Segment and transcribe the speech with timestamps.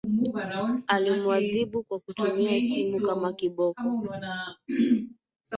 [0.87, 3.83] Alimwadhibu kwa kutumia simu kama kiboko.